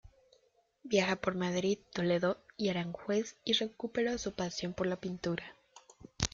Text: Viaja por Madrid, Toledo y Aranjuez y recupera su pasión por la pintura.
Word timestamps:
Viaja 0.83 1.15
por 1.21 1.35
Madrid, 1.35 1.77
Toledo 1.93 2.39
y 2.57 2.69
Aranjuez 2.69 3.35
y 3.45 3.53
recupera 3.53 4.17
su 4.17 4.33
pasión 4.33 4.73
por 4.73 4.87
la 4.87 4.99
pintura. 4.99 5.53